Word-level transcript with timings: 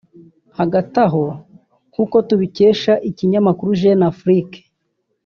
Hagati 0.57 0.95
aho 1.05 1.23
nk’uko 1.91 2.15
tubikesha 2.27 2.93
Ikinyamakuru 3.09 3.77
Jeune 3.79 4.05
Afrique 4.11 4.57